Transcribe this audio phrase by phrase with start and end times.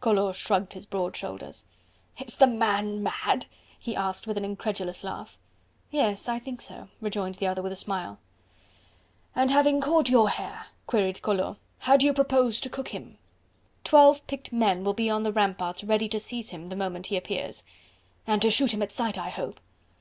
[0.00, 1.64] Collot shrugged his broad shoulders.
[2.18, 3.46] "Is the man mad?"
[3.78, 5.38] he asked with an incredulous laugh.
[5.92, 8.18] "Yes, I think so," rejoined the other with a smile.
[9.36, 13.16] "And having caught your hare," queried Collot, "how do you propose to cook him?"
[13.84, 17.16] "Twelve picked men will be on the ramparts ready to seize him the moment he
[17.16, 17.62] appears."
[18.26, 19.60] "And to shoot him at sight, I hope."